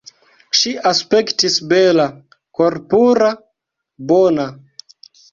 Ŝi 0.59 0.71
aspektis 0.91 1.57
bela, 1.73 2.05
korpura, 2.59 3.27
bona. 4.13 4.47